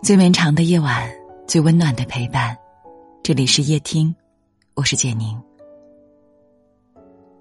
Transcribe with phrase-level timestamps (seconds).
[0.00, 1.10] 最绵长的夜晚，
[1.46, 2.56] 最温暖的陪伴。
[3.20, 4.14] 这里是夜听，
[4.74, 5.38] 我是简宁。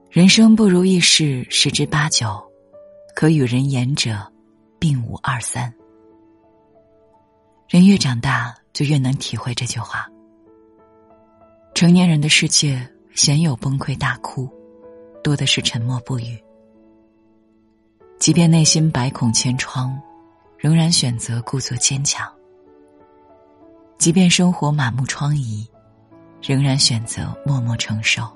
[0.10, 2.44] 人生不如意事十之八九，
[3.16, 4.20] 可与人言者，
[4.80, 5.72] 并无二三。
[7.70, 10.10] 人越长大，就越能体会这句话。
[11.76, 14.50] 成年人的世界，鲜有崩溃大哭，
[15.24, 16.38] 多的是沉默不语。
[18.20, 19.98] 即便内心百孔千疮，
[20.58, 22.28] 仍然选择故作坚强。
[23.98, 25.68] 即便生活满目疮痍，
[26.42, 28.32] 仍然选择默默承受。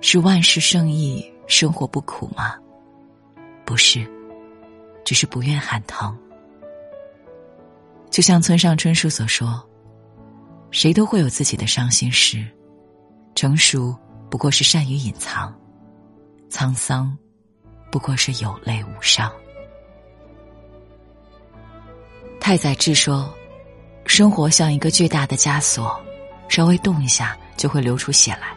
[0.00, 2.56] 是万事胜意，生活不苦吗？
[3.64, 4.08] 不是，
[5.04, 6.16] 只是不愿喊疼。
[8.08, 9.62] 就像村上春树所说
[10.70, 12.46] ：“谁都会有自己的伤心事，
[13.34, 13.96] 成熟
[14.30, 15.52] 不过是善于隐藏，
[16.50, 17.16] 沧桑
[17.90, 19.30] 不过是有泪无伤。”
[22.38, 23.28] 太宰治说。
[24.04, 25.98] 生活像一个巨大的枷锁，
[26.48, 28.48] 稍微动一下就会流出血来。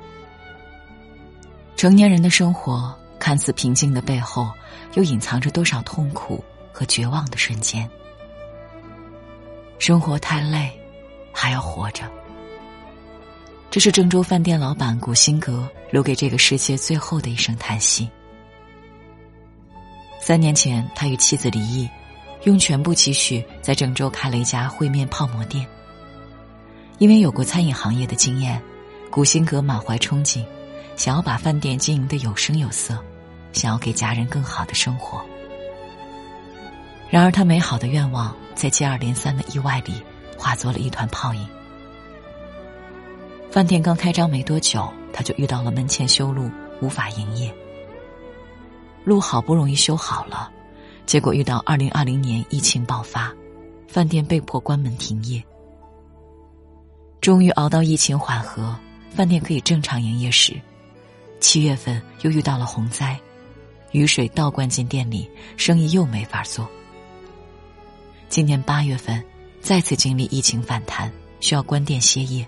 [1.75, 4.51] 成年人的生活看似平静的背后，
[4.95, 7.89] 又隐藏着多少痛苦和绝望的瞬间。
[9.79, 10.71] 生活太累，
[11.31, 12.03] 还要活着。
[13.69, 18.09] 这是郑州饭店老板古新阁留给这个世界最后的一声叹息。
[20.19, 21.89] 三年前，他与妻子离异。
[22.45, 25.65] 用全部积蓄在郑州开了一家烩面泡馍店。
[26.97, 28.61] 因为有过餐饮行业的经验，
[29.11, 30.45] 古新阁满怀憧憬，
[30.95, 32.97] 想要把饭店经营的有声有色，
[33.51, 35.23] 想要给家人更好的生活。
[37.09, 40.01] 然而，他美好的愿望在接二连三的意外里
[40.37, 41.47] 化作了一团泡影。
[43.51, 46.49] 饭店刚开张没多久，他就遇到了门前修路，
[46.81, 47.53] 无法营业。
[49.03, 50.51] 路好不容易修好了。
[51.05, 53.33] 结果遇到二零二零年疫情爆发，
[53.87, 55.43] 饭店被迫关门停业。
[57.21, 58.75] 终于熬到疫情缓和，
[59.09, 60.59] 饭店可以正常营业时，
[61.39, 63.19] 七月份又遇到了洪灾，
[63.91, 66.67] 雨水倒灌进店里，生意又没法做。
[68.27, 69.23] 今年八月份，
[69.61, 72.45] 再次经历疫情反弹，需要关店歇业。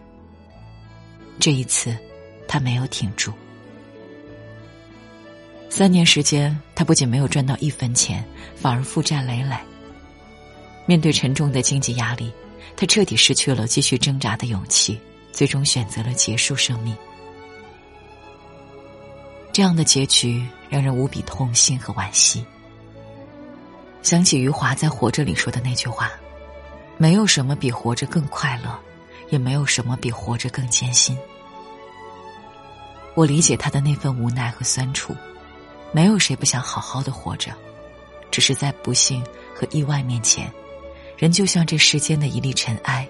[1.40, 1.96] 这一次，
[2.48, 3.31] 他没有挺住。
[5.70, 8.24] 三年时间，他不仅没有赚到一分钱，
[8.56, 9.56] 反而负债累累。
[10.86, 12.32] 面对沉重的经济压力，
[12.76, 15.00] 他彻底失去了继续挣扎的勇气，
[15.32, 16.96] 最终选择了结束生命。
[19.52, 22.46] 这样的结局让人无比痛心和惋惜。
[24.02, 26.10] 想起余华在《活着》里说的那句话
[26.98, 28.80] ：“没有什么比活着更快乐，
[29.30, 31.18] 也没有什么比活着更艰辛。”
[33.16, 35.14] 我理解他的那份无奈和酸楚。
[35.97, 37.52] 没有谁不想好好的活着，
[38.30, 39.25] 只是在不幸
[39.56, 40.47] 和意外面前，
[41.18, 43.09] 人就像这世间的一粒尘埃，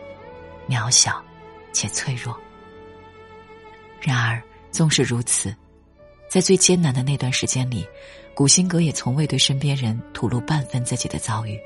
[0.69, 1.21] 渺小
[1.73, 2.33] 且脆弱。
[3.99, 5.53] 然而，纵使如此，
[6.29, 7.85] 在最艰难的那段时间里，
[8.33, 11.59] 古新阁也从未对身边人吐露半分自己的遭遇，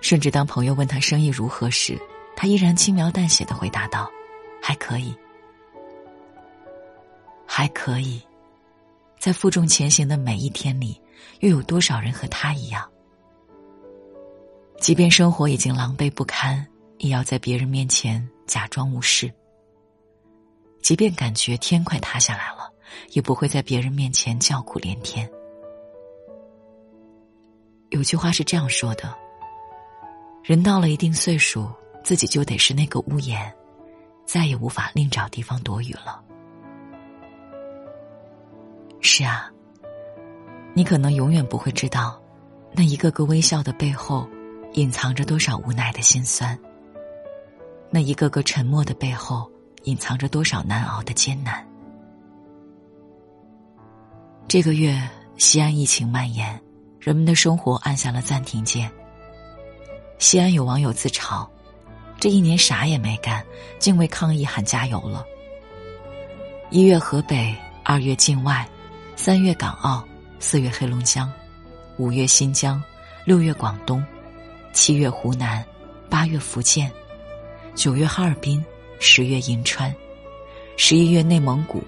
[0.00, 2.00] 甚至当朋友问他生意如何时，
[2.34, 4.10] 他依然轻描淡写的回答道
[4.62, 5.14] ：“还可以，
[7.46, 8.22] 还可以。”
[9.22, 11.00] 在负重前行的每一天里，
[11.38, 12.90] 又有多少人和他一样？
[14.80, 16.66] 即便生活已经狼狈不堪，
[16.98, 19.28] 也要在别人面前假装无事；
[20.82, 22.68] 即便感觉天快塌下来了，
[23.12, 25.30] 也不会在别人面前叫苦连天。
[27.90, 29.16] 有句话是这样说的：
[30.42, 31.70] 人到了一定岁数，
[32.02, 33.54] 自己就得是那个屋檐，
[34.26, 36.20] 再也无法另找地方躲雨了。
[39.04, 39.50] 是啊，
[40.74, 42.22] 你可能永远不会知道，
[42.72, 44.26] 那一个个微笑的背后，
[44.74, 46.56] 隐藏着多少无奈的心酸；
[47.90, 49.50] 那一个个沉默的背后，
[49.82, 51.66] 隐藏着多少难熬的艰难。
[54.46, 54.96] 这个月，
[55.36, 56.58] 西安疫情蔓延，
[57.00, 58.90] 人们的生活按下了暂停键。
[60.18, 61.44] 西安有网友自嘲
[62.20, 63.44] ：“这一年啥也没干，
[63.80, 65.24] 竟为抗疫喊加油了。”
[66.70, 67.52] 一月河北，
[67.82, 68.64] 二月境外。
[69.14, 70.06] 三月港澳，
[70.40, 71.30] 四月黑龙江，
[71.96, 72.82] 五月新疆，
[73.24, 74.04] 六月广东，
[74.72, 75.64] 七月湖南，
[76.08, 76.90] 八月福建，
[77.74, 78.64] 九月哈尔滨，
[78.98, 79.94] 十月银川，
[80.76, 81.84] 十一月内蒙古，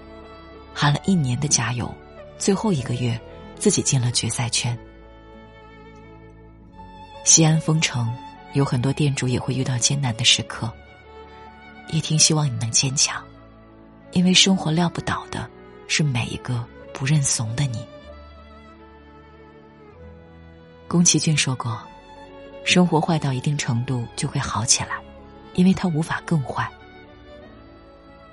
[0.73, 1.93] 喊了一年的加油，
[2.37, 3.19] 最后一个月，
[3.55, 4.77] 自己进了决赛圈。
[7.25, 8.15] 西安封城，
[8.53, 10.71] 有很多店主也会遇到艰难的时刻。
[11.89, 13.21] 叶听希望你能坚强，
[14.11, 15.49] 因为生活撂不倒的
[15.87, 16.65] 是每一个。
[16.97, 17.85] 不认怂的你，
[20.87, 21.77] 宫崎骏说过
[22.63, 24.97] ：“生活坏到一定程度就会好起来，
[25.55, 26.71] 因为它无法更坏。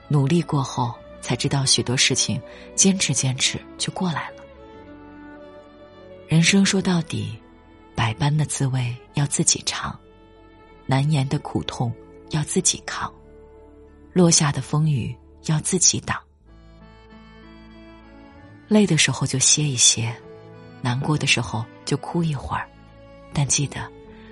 [0.07, 2.41] 努力过后，才知道许多事情，
[2.77, 4.37] 坚持坚持就过来了。
[6.29, 7.37] 人生说到底，
[7.97, 9.99] 百般的滋味要自己尝，
[10.87, 11.93] 难言的苦痛
[12.31, 13.13] 要自己扛，
[14.13, 15.13] 落下的风雨
[15.47, 16.17] 要自己挡。
[18.73, 20.15] 累的时候就歇一歇，
[20.81, 22.67] 难过的时候就哭一会儿，
[23.31, 23.87] 但记得，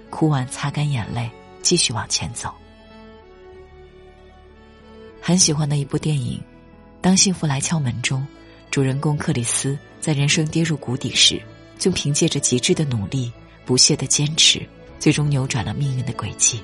[0.09, 2.51] 哭完擦干眼泪，继续往前走。
[5.21, 6.39] 很喜欢的一部电影
[7.03, 8.27] 《当幸福来敲门》中，
[8.71, 11.39] 主人公克里斯在人生跌入谷底时，
[11.79, 13.31] 就凭借着极致的努力、
[13.67, 14.67] 不懈的坚持，
[14.99, 16.63] 最终扭转了命运的轨迹。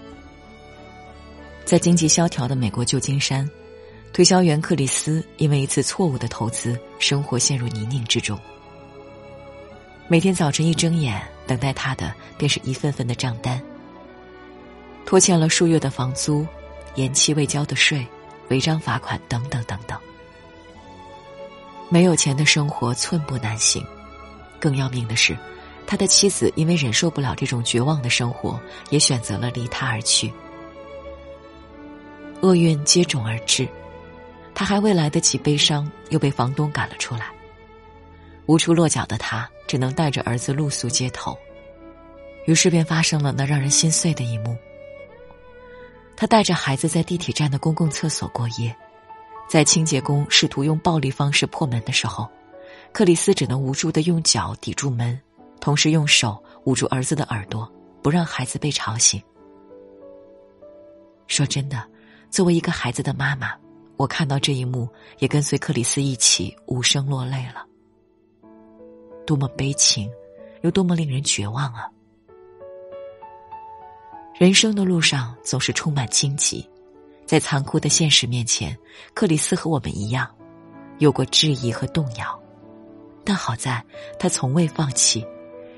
[1.66, 3.46] 在经济萧条的美国旧金山，
[4.16, 8.40] 推销员克里斯因为一次错误的投资，生活陷入泥泞之中。
[10.08, 13.60] 每天早晨一睁眼，等待他的便是一份份的账单：
[15.04, 16.46] 拖欠了数月的房租，
[16.94, 18.06] 延期未交的税。
[18.48, 20.00] 违章罚款等等等等，
[21.90, 23.84] 没有钱的生活寸步难行。
[24.58, 25.36] 更要命的是，
[25.86, 28.58] 他的妻子因为忍受不了这种绝望的生活，
[28.88, 30.32] 也选择了离他而去。
[32.40, 33.68] 厄运接踵而至，
[34.58, 37.26] 他还未来得及悲伤，又被房东赶了出来。
[38.46, 41.36] 无处落脚的他，只能带着儿子露宿街头。
[42.46, 44.56] 于是便发生了那让人心碎的一幕。
[46.16, 48.74] 他带着孩子在地铁站的公共厕所过夜，
[49.46, 52.26] 在清洁工试图用暴力方式破门的时候，
[52.94, 55.20] 克里斯只能无助的用脚抵住门，
[55.60, 57.70] 同时用手捂住儿子的耳朵，
[58.00, 59.22] 不让孩子被吵醒。
[61.26, 61.86] 说真的，
[62.30, 63.52] 作为一个孩子的妈妈，
[63.96, 64.88] 我看到这一幕，
[65.18, 67.66] 也跟随克里斯一起无声落泪了。
[69.26, 70.10] 多么悲情，
[70.62, 71.88] 又多么令人绝望啊！
[74.38, 76.68] 人生的路上总是充满荆棘，
[77.24, 78.76] 在残酷的现实面前，
[79.14, 80.30] 克里斯和我们一样，
[80.98, 82.38] 有过质疑和动摇，
[83.24, 83.82] 但好在
[84.18, 85.26] 他从未放弃，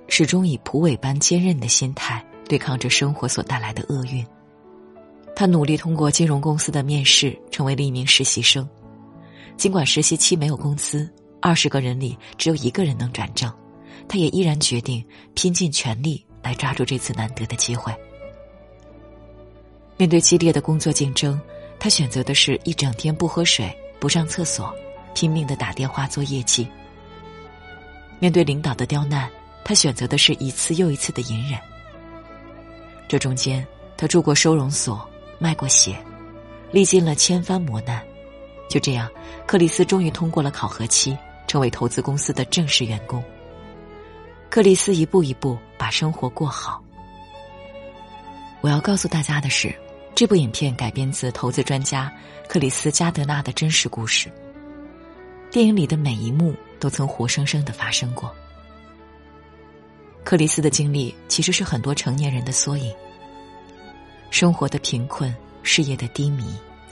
[0.08, 4.26] 始终以蒲苇般坚韧的心态对抗着生活所带来的厄运。
[5.38, 8.68] 他努力通过金融公司的面试，成为了一名实习生。
[9.56, 11.08] 尽管实习期没有工资，
[11.40, 13.48] 二十个人里只有一个人能转正，
[14.08, 15.00] 他也依然决定
[15.34, 17.94] 拼尽全力来抓住这次难得的机会。
[19.96, 21.40] 面对激烈的工作竞争，
[21.78, 24.74] 他选择的是一整天不喝水、不上厕所，
[25.14, 26.66] 拼命的打电话做业绩。
[28.18, 29.30] 面对领导的刁难，
[29.64, 31.60] 他选择的是一次又一次的隐忍。
[33.06, 33.64] 这中间，
[33.96, 35.08] 他住过收容所，
[35.38, 35.96] 卖过血，
[36.70, 38.02] 历尽了千番磨难。
[38.68, 39.08] 就这样，
[39.46, 43.22] 克里斯终于通过了考核期，成为投资公司的正式员工。
[44.50, 46.82] 克里斯一步一步把生活过好。
[48.60, 49.74] 我要告诉大家的是。
[50.14, 52.12] 这部影片改编自投资专家
[52.48, 54.28] 克里斯加德纳的真实故事。
[55.48, 58.34] 电影里的每一幕都曾活生生的发生过。
[60.24, 62.92] 克里斯的经历其实是很多成年人的缩影。
[64.30, 66.44] 生活的贫困、事业的低迷、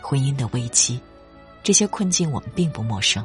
[0.02, 1.00] 婚姻的危机，
[1.62, 3.24] 这些困境我们并不陌生。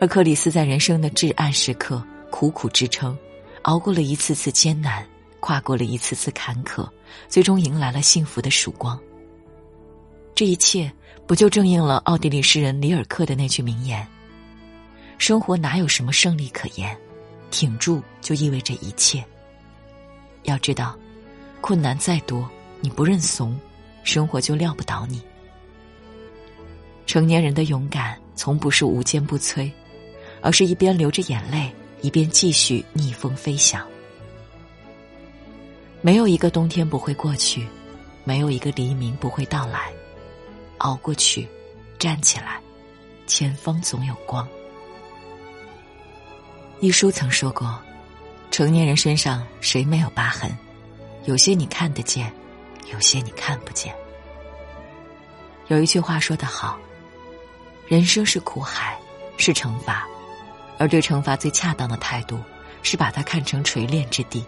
[0.00, 3.16] 而克里斯在人生的至暗时刻苦苦支撑，
[3.62, 5.06] 熬过了一次次艰难。
[5.44, 6.88] 跨过了一次次坎坷，
[7.28, 8.96] 最终迎来了幸福的曙光。
[10.36, 10.88] 这一切
[11.26, 14.06] 不就正应了奥地利诗人里尔克的那句名言
[15.18, 16.96] ：“生活哪有什么胜利可言，
[17.50, 19.24] 挺住就意味着一切。”
[20.46, 20.96] 要知道，
[21.62, 22.46] 困难再多，
[22.80, 23.58] 你不认怂，
[24.02, 25.22] 生活就撂不倒你。
[27.06, 29.70] 成年人的勇敢，从不是无坚不摧，
[30.40, 33.86] 而是一边流着眼泪，一边继续逆风飞翔。
[36.00, 37.64] 没有一个冬天不会过去，
[38.24, 39.92] 没有一个黎明不会到来。
[40.78, 41.48] 熬过去，
[41.96, 42.60] 站起来，
[43.28, 44.46] 前方总有光。
[46.80, 47.80] 一书曾说过
[48.50, 50.50] ：“成年人身上谁没有疤痕？
[51.24, 52.32] 有些你看得见，
[52.92, 53.94] 有些你看不见。”
[55.68, 56.78] 有一句话说得好
[57.86, 58.98] ：“人生是苦海，
[59.36, 60.06] 是惩罚，
[60.78, 62.38] 而对惩罚最恰当的态度，
[62.82, 64.44] 是把它看成锤炼之地。”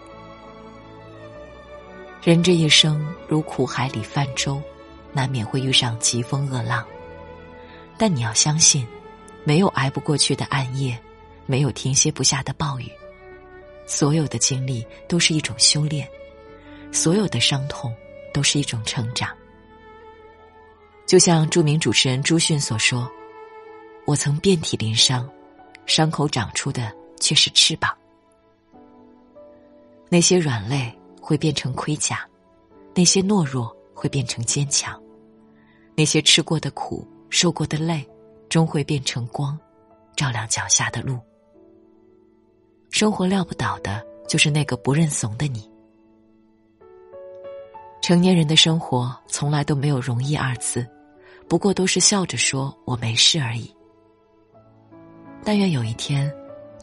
[2.21, 4.61] 人这一生如苦海里泛舟，
[5.13, 6.85] 难免会遇上疾风恶浪。
[7.97, 8.85] 但你要相信，
[9.43, 10.99] 没有挨不过去的暗夜，
[11.45, 12.91] 没有停歇不下的暴雨。
[13.85, 16.09] 所有的经历都是一种修炼，
[16.95, 17.93] 所有的伤痛
[18.33, 19.29] 都是一种成长。
[21.05, 23.11] 就像著名主持人朱迅所说
[24.07, 25.29] ：“我曾遍体鳞伤，
[25.85, 27.95] 伤口长出的却是翅膀。
[30.09, 30.91] 那些软肋。”
[31.27, 32.23] 会变成盔甲，
[32.93, 35.01] 那些懦弱会变成坚强，
[35.95, 38.07] 那些吃过的苦、受过的累，
[38.47, 39.59] 终会变成光，
[40.15, 41.19] 照亮脚下的路。
[42.91, 45.67] 生活撂不倒的，就是那个不认怂的你。
[48.05, 50.87] 成年人的生活从来都没有容易二字，
[51.49, 53.75] 不过都是笑着说我没事而已。
[55.43, 56.31] 但愿有一天，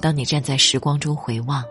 [0.01, 1.63] 当你站在时光中回望，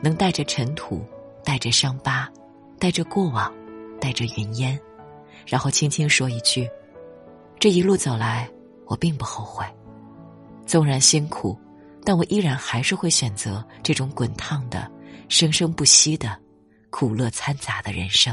[0.00, 1.04] 能带着尘土，
[1.42, 2.30] 带着伤疤，
[2.78, 3.52] 带着过往，
[4.00, 4.78] 带着云烟，
[5.44, 6.70] 然后轻轻说一句
[7.58, 8.48] ：“这一路走来，
[8.86, 9.66] 我并不后悔，
[10.66, 11.58] 纵然辛苦。”
[12.06, 14.88] 但我依然还是会选择这种滚烫的、
[15.28, 16.38] 生生不息的、
[16.90, 18.32] 苦乐掺杂的人生。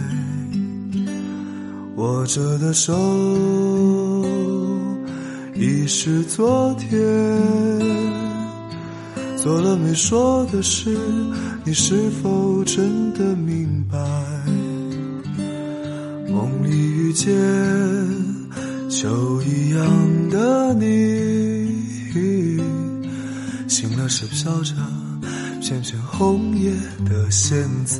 [2.01, 2.97] 握着的手，
[5.53, 6.89] 已是昨天。
[9.37, 10.97] 做了没说的事，
[11.63, 13.99] 你是否真的明白？
[16.27, 17.31] 梦里遇见
[18.89, 20.89] 秋一样的你。
[23.67, 24.73] 醒了是飘着
[25.61, 26.71] 片片红叶
[27.05, 27.99] 的现在，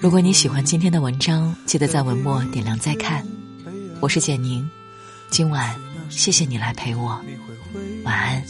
[0.00, 3.24] 如果你喜欢今天的文章，记得在文末点亮再看。
[4.00, 4.68] 我是简宁，
[5.30, 5.74] 今晚
[6.08, 7.20] 谢谢你来陪我，
[8.04, 8.44] 晚安。